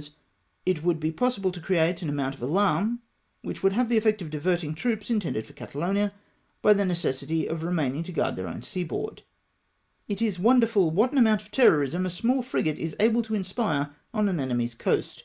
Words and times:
hours, 0.00 0.10
it 0.64 0.82
would 0.82 0.98
be 0.98 1.10
possible 1.12 1.52
to 1.52 1.60
create 1.60 2.00
an 2.00 2.08
amount 2.08 2.34
of 2.34 2.40
alarm, 2.40 3.00
wliicli 3.44 3.62
would 3.62 3.72
have 3.74 3.90
the 3.90 3.98
effect 3.98 4.22
of 4.22 4.30
diverting 4.30 4.74
troops 4.74 5.10
intended 5.10 5.44
for 5.46 5.52
Catalonia, 5.52 6.14
by 6.62 6.72
the 6.72 6.86
necessity 6.86 7.46
of 7.46 7.62
remaining 7.62 8.02
to 8.04 8.10
guard 8.12 8.34
their 8.36 8.46
ovni 8.48 8.64
seaboard. 8.64 9.22
It 10.08 10.22
is 10.22 10.38
wonderful 10.38 10.90
Avhat 10.90 11.12
an 11.12 11.18
amount 11.18 11.42
of 11.42 11.50
terrorism 11.50 12.06
a 12.06 12.08
small 12.08 12.40
frigate 12.40 12.78
is 12.78 12.96
able 12.98 13.20
to 13.24 13.34
inspire 13.34 13.90
on 14.14 14.30
an 14.30 14.40
enemy's 14.40 14.74
coast. 14.74 15.24